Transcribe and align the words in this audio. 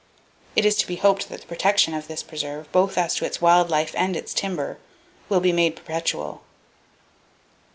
It 0.55 0.65
is 0.65 0.77
to 0.77 0.87
be 0.87 0.95
hoped 0.95 1.29
that 1.29 1.41
the 1.41 1.45
protection 1.45 1.93
of 1.93 2.07
this 2.07 2.23
preserve, 2.23 2.71
both 2.71 2.97
as 2.97 3.13
to 3.17 3.25
its 3.25 3.39
wild 3.39 3.69
life 3.69 3.93
and 3.95 4.15
its 4.15 4.33
timber, 4.33 4.79
will 5.29 5.39
be 5.41 5.51
made 5.53 5.75
perpetual. 5.75 6.41